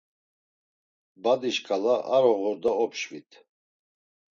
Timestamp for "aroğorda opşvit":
2.15-3.29